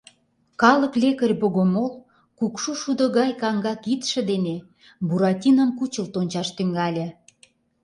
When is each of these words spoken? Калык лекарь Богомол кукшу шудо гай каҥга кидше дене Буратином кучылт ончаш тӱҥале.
Калык 0.61 0.93
лекарь 1.01 1.35
Богомол 1.41 1.91
кукшу 2.37 2.71
шудо 2.81 3.05
гай 3.17 3.31
каҥга 3.41 3.73
кидше 3.83 4.21
дене 4.31 4.55
Буратином 5.07 5.69
кучылт 5.77 6.13
ончаш 6.21 6.47
тӱҥале. 6.57 7.07